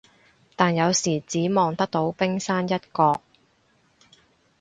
[0.55, 3.21] 但有時只望得到冰山一角